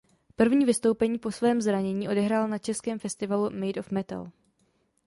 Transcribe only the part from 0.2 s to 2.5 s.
První vystoupení po svém zranění odehrál